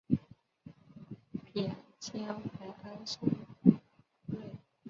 [1.53, 3.19] 贬监怀安商
[4.29, 4.57] 税。